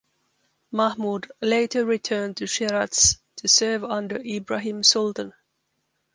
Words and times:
Mahmud 0.71 1.31
later 1.43 1.85
returned 1.85 2.37
to 2.37 2.47
Shiraz 2.47 3.19
to 3.35 3.47
serve 3.47 3.83
under 3.83 4.15
Ibrahim 4.15 4.81
Sultan. 4.81 5.31